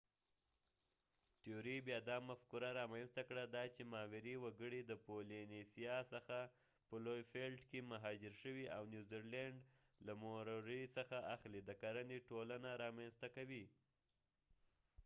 تیوري 1.41 1.73
بیا 1.87 1.99
دا 2.09 2.17
مفکوره 2.29 2.69
رامینځته 2.79 3.21
کړه 3.29 3.43
دا 3.55 3.63
چې 3.75 3.89
ماوري 3.93 4.35
وګړي 4.43 4.81
د 4.85 4.91
پولینیسیا 5.05 5.97
څخه 6.13 6.37
په 6.87 6.95
لوی 7.05 7.21
فیلټ 7.31 7.59
کې 7.69 7.79
مهاجر 7.91 8.33
شوي 8.43 8.65
او 8.75 8.81
نیوزیلینډ 8.93 9.57
له 10.05 10.13
موروري 10.23 10.81
څخه 10.97 11.17
اخلي 11.35 11.61
د 11.65 11.69
کرنې 11.81 12.17
ټولنه 12.29 12.69
رامینځته 12.83 13.27
کوي 13.35 13.65